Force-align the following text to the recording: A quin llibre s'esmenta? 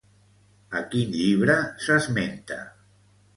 A 0.79 0.79
quin 0.93 1.13
llibre 1.17 1.59
s'esmenta? 1.89 2.59